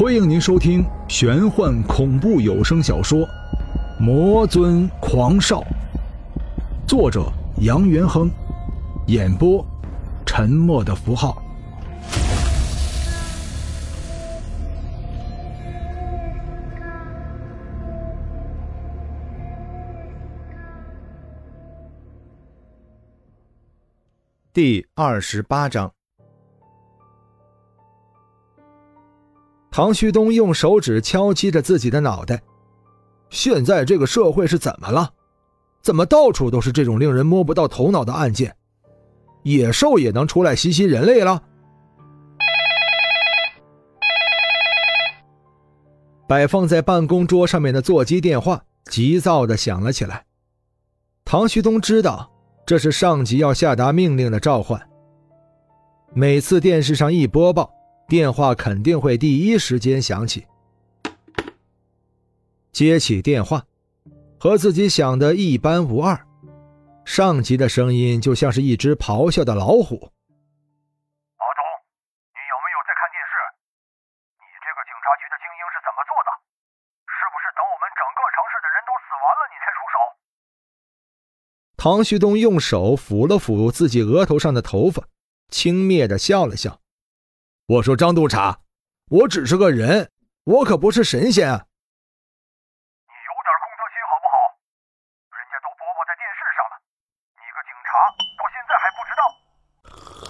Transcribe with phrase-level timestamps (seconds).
[0.00, 3.18] 欢迎您收听玄幻恐怖有声小说
[4.00, 5.60] 《魔尊狂少》，
[6.88, 8.30] 作者杨元亨，
[9.08, 9.62] 演播
[10.24, 11.42] 沉默的符号。
[24.54, 25.92] 第二十八章。
[29.80, 32.42] 唐旭东用手指敲击着自己的脑袋。
[33.30, 35.10] 现在这个社会是怎么了？
[35.80, 38.54] 怎么到处都是这种令人摸不到头脑的案件？
[39.42, 41.42] 野兽也能出来袭击人类了？
[46.28, 50.26] 摆放在办公桌上面的座机电话急躁的响了起来。
[51.24, 52.30] 唐旭东知道
[52.66, 54.78] 这是上级要下达命令的召唤。
[56.12, 57.79] 每次电视上一播报。
[58.10, 60.44] 电话肯定会第一时间响起。
[62.72, 63.62] 接起电话，
[64.36, 66.18] 和自己想的一般无二。
[67.04, 69.94] 上级的声音就像是一只咆哮的老虎
[71.38, 71.62] ：“阿忠，
[72.34, 73.38] 你有没有在看电视？
[74.42, 76.34] 你这个警察局的精英是怎么做的？
[77.06, 79.94] 是不是等我们整个城市的人都死完了，你才出手？”
[81.78, 85.06] 唐旭东用手抚了抚自己额头上的头发，
[85.48, 86.79] 轻蔑的笑了笑。
[87.70, 88.58] 我说张督察，
[89.10, 90.10] 我只是个人，
[90.42, 91.48] 我可不是神仙。
[91.48, 91.54] 啊。
[93.06, 94.34] 你有点公德心好不好？
[95.30, 96.74] 人家都播报在电视上了，
[97.38, 97.94] 你个警察
[98.34, 99.22] 到现在还不知道？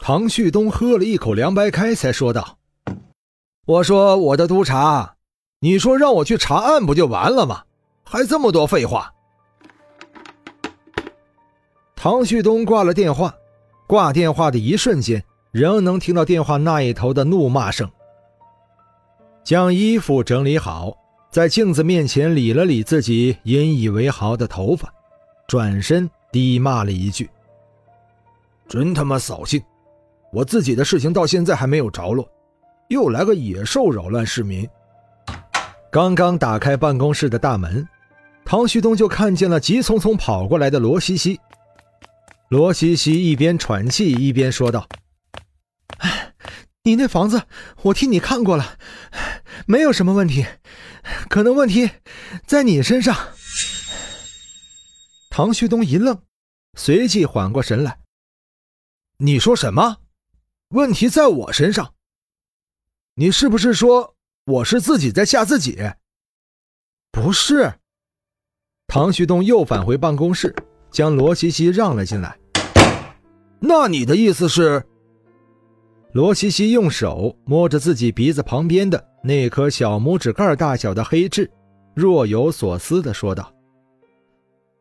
[0.00, 2.56] 唐旭东喝了一口凉白开，才说道
[3.66, 5.16] ：“我说我的督察，
[5.58, 7.64] 你说让我去查案不就完了吗？
[8.04, 9.12] 还这么多废话。”
[11.96, 13.34] 唐旭东挂了电话，
[13.88, 15.24] 挂电话的一瞬间。
[15.54, 17.88] 仍能听到电话那一头的怒骂声。
[19.44, 20.92] 将衣服整理好，
[21.30, 24.92] 在镜子面前理了理自己引以为豪的头发，
[25.46, 27.30] 转身低骂了一句
[28.66, 29.62] ：“真他妈扫兴！
[30.32, 32.28] 我自己的事情到现在还没有着落，
[32.88, 34.68] 又来个野兽扰乱市民。”
[35.88, 37.86] 刚刚打开办公室的大门，
[38.44, 41.38] 唐旭东就看见了急匆匆跑过来的罗西西。
[42.48, 44.84] 罗西西一边喘气一边说道。
[46.86, 47.44] 你那房子，
[47.84, 48.78] 我替你看过了，
[49.66, 50.44] 没有什么问题，
[51.30, 51.90] 可能问题
[52.46, 53.30] 在你身上。
[55.30, 56.20] 唐旭东一愣，
[56.76, 58.00] 随即缓过神来
[59.16, 59.96] ：“你说什么？
[60.74, 61.94] 问题在我身上？
[63.14, 64.14] 你是不是说
[64.44, 65.90] 我是自己在吓自己？”
[67.10, 67.80] 不是。
[68.88, 70.54] 唐旭东又返回办公室，
[70.90, 72.38] 将罗西西让了进来。
[73.60, 74.86] 那你的意思是？
[76.14, 81.50] 罗西西用手摸着自己鼻子旁边的那颗小拇指盖大小的黑痣，
[81.92, 83.52] 若有所思地说道：“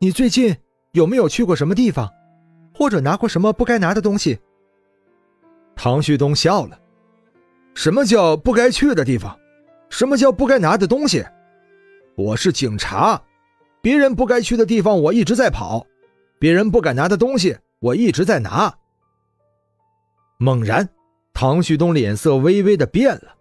[0.00, 0.56] 你最近
[0.92, 2.10] 有没有去过什么地方，
[2.72, 4.38] 或者拿过什么不该拿的东西？”
[5.76, 6.80] 唐旭东笑了
[7.76, 9.38] ：“什么叫不该去的地方？
[9.90, 11.22] 什么叫不该拿的东西？
[12.16, 13.22] 我是警察，
[13.82, 15.86] 别人不该去的地方我一直在跑，
[16.38, 18.74] 别人不敢拿的东西我一直在拿。”
[20.40, 20.88] 猛然。
[21.40, 23.36] 唐旭东脸色微微的变了。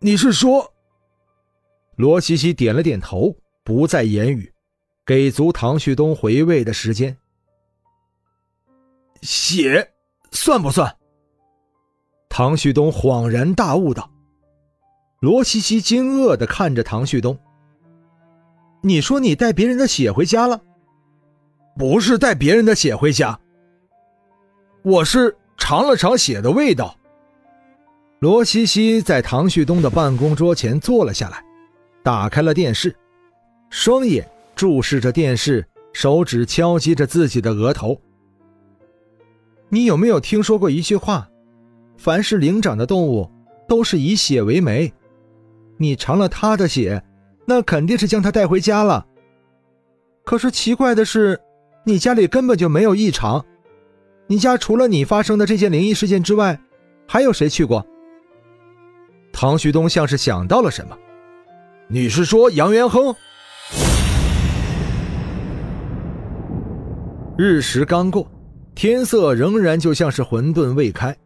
[0.00, 0.74] 你是说？
[1.94, 4.52] 罗西西点了点头，不再言语，
[5.04, 7.16] 给足唐旭东回味的时间。
[9.22, 9.92] 血
[10.32, 10.92] 算不算？
[12.28, 14.10] 唐旭东恍然大悟道。
[15.20, 17.38] 罗西西惊愕的看着唐旭东。
[18.82, 20.60] 你说你带别人的血回家了？
[21.78, 23.38] 不是带别人的血回家，
[24.82, 25.38] 我是。
[25.68, 26.96] 尝了尝血的味道，
[28.20, 31.44] 罗西西在唐旭东的办公桌前坐了下来，
[32.04, 32.94] 打开了电视，
[33.68, 34.24] 双眼
[34.54, 38.00] 注视着电视，手指敲击着自己的额头。
[39.68, 41.28] 你有没有听说过一句话？
[41.98, 43.28] 凡是灵长的动物，
[43.66, 44.94] 都是以血为媒。
[45.78, 47.02] 你尝了他的血，
[47.44, 49.04] 那肯定是将他带回家了。
[50.24, 51.40] 可是奇怪的是，
[51.82, 53.44] 你家里根本就没有异常。
[54.28, 56.58] 你家除了你发生的这件灵异事件之外，
[57.06, 57.86] 还有谁去过？
[59.32, 60.96] 唐旭东像是想到了什么，
[61.88, 63.14] 你是说杨元亨？
[67.38, 68.28] 日食刚过，
[68.74, 71.16] 天色仍然就像是混沌未开，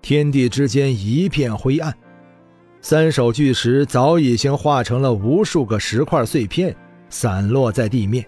[0.00, 1.94] 天地之间一片灰暗，
[2.80, 6.74] 三首巨石早已经化成了无数个石块碎片，
[7.08, 8.26] 散落在地面。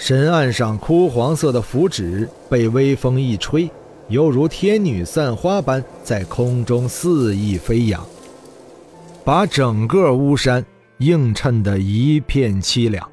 [0.00, 3.70] 神案上枯黄色的符纸被微风一吹，
[4.08, 8.02] 犹如天女散花般在空中肆意飞扬。
[9.26, 10.64] 把整个巫山
[11.00, 13.06] 映衬得一片凄凉。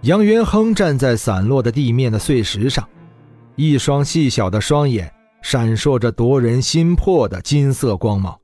[0.00, 2.88] 杨元亨站在散落的地面的碎石上，
[3.54, 5.12] 一双细小的双眼
[5.42, 8.34] 闪烁着夺人心魄的金色光芒。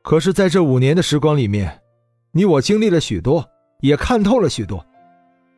[0.00, 1.78] 可是，在这五年的时光里面，
[2.32, 3.46] 你我经历了许多，
[3.82, 4.82] 也看透了许多。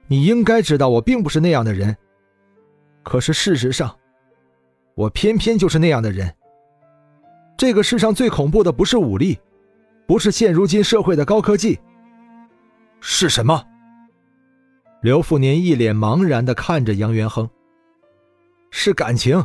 [0.08, 1.96] 你应该知道，我并不是那样的人。
[3.02, 3.96] 可是事实上，
[4.94, 6.32] 我偏偏就是那样的人。
[7.56, 9.38] 这个世上最恐怖的不是武力，
[10.06, 11.78] 不是现如今社会的高科技，
[13.00, 13.64] 是什么？
[15.02, 17.48] 刘富年一脸茫然的看着杨元亨。
[18.70, 19.44] 是感情。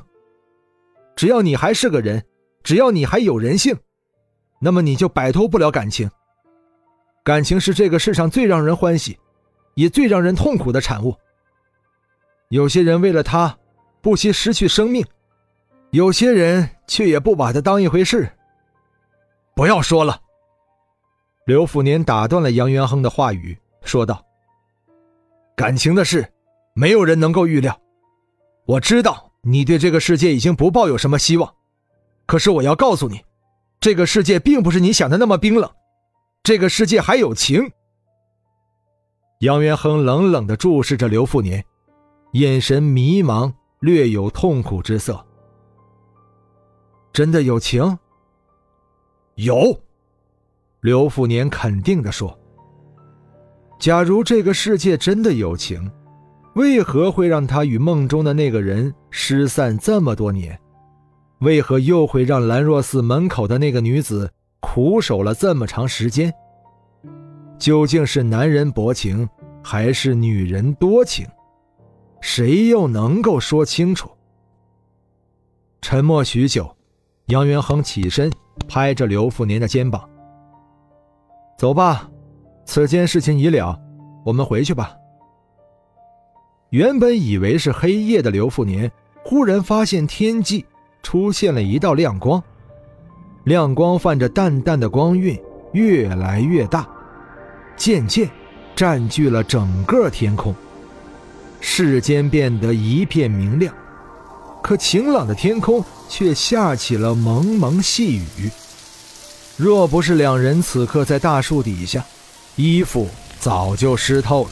[1.16, 2.24] 只要你还是个人，
[2.64, 3.75] 只要你还有人性，
[4.60, 6.10] 那么你就摆脱不了感情。
[7.24, 9.18] 感情是这个世上最让人欢喜，
[9.75, 11.15] 也最让人痛苦的产物。
[12.50, 13.57] 有些人为了他，
[14.01, 15.03] 不惜失去生命；
[15.91, 18.29] 有些人却也不把他当一回事。
[19.56, 20.19] 不要说了。
[21.45, 24.23] 刘福年打断了杨元亨的话语，说道
[25.56, 26.25] ：“感情的事，
[26.73, 27.79] 没有人能够预料。
[28.65, 31.53] 我知道你对这个世界已经不抱有什么希望，
[32.25, 33.21] 可是我要告诉你，
[33.79, 35.69] 这个世界并不是你想的那么冰冷，
[36.44, 37.71] 这个世界还有情。”
[39.42, 41.64] 杨元亨冷冷地注视着刘富年。
[42.34, 45.20] 眼神迷茫，略有痛苦之色。
[47.12, 47.98] 真的有情？
[49.36, 49.80] 有，
[50.82, 52.38] 刘富年肯定的说。
[53.80, 55.92] 假如这个世界真的有情，
[56.54, 60.58] 为何会让他与梦中的那个人失散这么多年？
[61.40, 66.32] 为何又会让兰若寺门口的那个女子苦守了这么长时间？
[67.62, 69.30] 究竟是男人薄情，
[69.63, 71.28] 还是女人多情？
[72.19, 74.10] 谁又能够说清楚？
[75.80, 76.75] 沉默许久，
[77.28, 78.31] 杨元亨起身，
[78.68, 80.10] 拍着刘富年的肩膀
[81.56, 82.10] ：“走吧，
[82.66, 83.80] 此间事情已了，
[84.25, 84.96] 我们回去吧。”
[86.72, 88.92] 原本以为是黑夜的刘富年，
[89.24, 90.66] 忽然发现天际
[91.04, 92.42] 出现了一道亮光，
[93.44, 95.40] 亮光泛着淡淡的光晕，
[95.74, 96.90] 越来越大，
[97.81, 98.30] 渐渐
[98.75, 100.54] 占据了整个天空。
[101.60, 103.74] 世间变得一片明亮，
[104.62, 108.51] 可晴朗的天空却下起了蒙蒙细雨。
[109.57, 112.06] 若不是两人此刻在大树底下，
[112.56, 114.51] 衣服早就湿透了。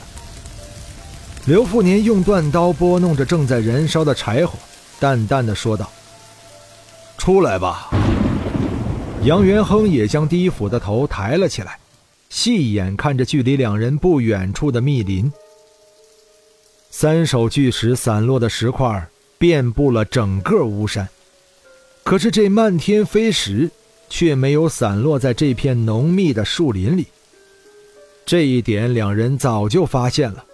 [1.46, 4.58] 刘富年用断刀拨弄着正在燃烧的柴火，
[5.00, 5.88] 淡淡的说道
[7.16, 7.92] ：“出来吧。”
[9.22, 11.78] 杨元亨也将低俯的头抬了起来，
[12.30, 15.32] 细眼看着距离两人不远处的密林。
[16.92, 21.08] 三首巨石散落的石块遍布了整个巫山，
[22.04, 23.70] 可是这漫天飞石
[24.10, 27.08] 却没有散落在这片浓密的树林里。
[28.26, 30.46] 这一点两人早就发现了，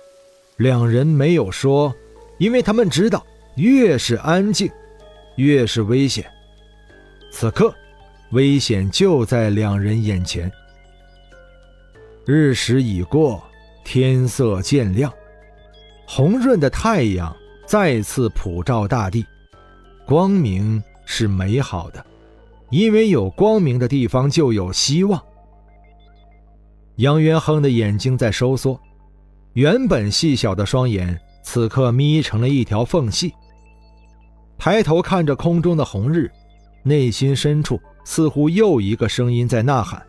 [0.57, 1.93] 两人没有说，
[2.37, 3.25] 因为他们知道，
[3.55, 4.71] 越是安静，
[5.35, 6.25] 越是危险。
[7.31, 7.73] 此刻，
[8.31, 10.49] 危险就在两人眼前。
[12.25, 13.43] 日时已过，
[13.83, 15.11] 天色渐亮。
[16.07, 17.35] 红润的太阳
[17.67, 19.25] 再次普照大地，
[20.05, 22.03] 光明是美好的，
[22.71, 25.21] 因为有光明的地方就有希望。
[26.95, 28.79] 杨元亨的眼睛在收缩，
[29.53, 33.33] 原本细小的双眼此刻眯成了一条缝隙。
[34.57, 36.31] 抬头看着空中的红日，
[36.81, 40.01] 内心深处似乎又一个声音在呐喊：“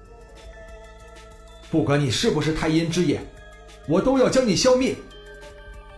[1.70, 3.24] 不管你是不是太阴之眼，
[3.88, 4.94] 我都要将你消灭。”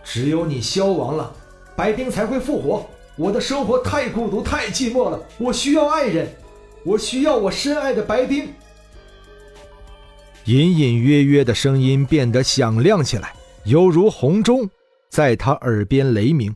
[0.03, 1.31] 只有你消亡了，
[1.75, 2.89] 白冰才会复活。
[3.15, 5.21] 我的生活太孤独，太寂寞了。
[5.37, 6.27] 我需要爱人，
[6.83, 8.47] 我需要我深爱的白冰。
[10.45, 13.35] 隐隐约约的声音变得响亮起来，
[13.65, 14.67] 犹如洪钟，
[15.11, 16.55] 在他耳边雷鸣。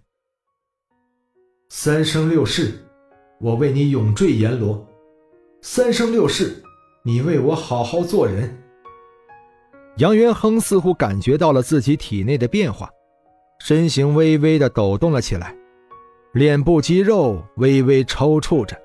[1.70, 2.82] 三生六世，
[3.40, 4.84] 我为你永坠阎罗；
[5.62, 6.64] 三生六世，
[7.04, 8.63] 你为我好好做人。
[9.98, 12.90] 杨元亨似乎感觉到了自己体内的变化。
[13.60, 15.56] 身形微微的抖动了起来，
[16.34, 18.76] 脸部肌肉微微抽搐着。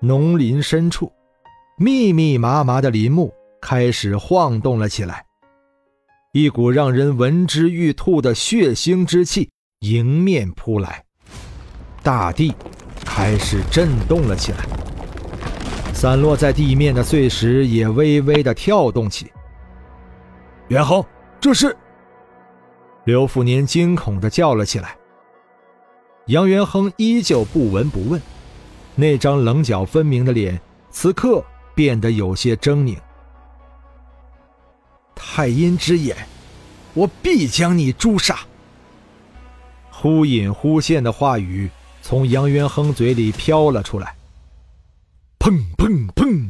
[0.00, 1.12] 农林深处，
[1.76, 5.24] 密密麻麻的林木开始晃动了起来，
[6.32, 9.50] 一股让人闻之欲吐的血腥之气
[9.80, 11.04] 迎面扑来，
[12.02, 12.54] 大地
[13.04, 14.58] 开始震动了起来，
[15.92, 19.30] 散落在地面的碎石也微微的跳动起。
[20.68, 21.04] 元亨，
[21.40, 21.76] 这是。
[23.04, 24.96] 刘富年惊恐地叫了起来。
[26.26, 28.20] 杨元亨依旧不闻不问，
[28.94, 30.58] 那张棱角分明的脸，
[30.90, 31.44] 此刻
[31.74, 32.96] 变得有些狰狞。
[35.14, 36.16] 太阴之眼，
[36.94, 38.38] 我必将你诛杀！
[39.90, 41.68] 忽隐忽现的话语
[42.00, 44.16] 从杨元亨嘴里飘了出来。
[45.38, 46.48] 砰砰砰！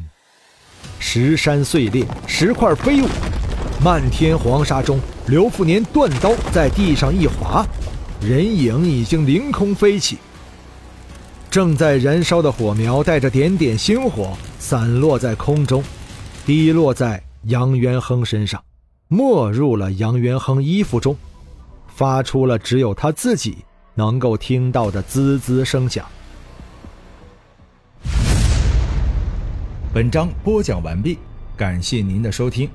[1.00, 3.08] 石山碎裂，石块飞舞，
[3.84, 7.66] 漫天黄沙中，刘富年断刀在地上一划，
[8.18, 10.16] 人影已经凌空飞起。
[11.50, 15.84] 正在燃烧的火苗带着点点星火散落在空中，
[16.46, 18.58] 滴落在杨元亨身上，
[19.06, 21.14] 没入了杨元亨衣服中，
[21.94, 23.58] 发出了只有他自己
[23.94, 26.06] 能够听到的滋滋声响。
[29.92, 31.18] 本章播讲完毕，
[31.54, 32.66] 感谢您的收听。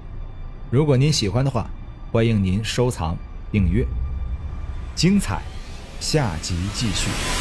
[0.72, 1.68] 如果您喜欢的话，
[2.12, 3.18] 欢迎您收藏、
[3.52, 3.88] 订阅。
[4.94, 5.42] 精彩，
[6.00, 7.39] 下集继续。